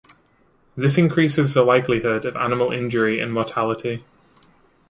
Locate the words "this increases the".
0.75-1.61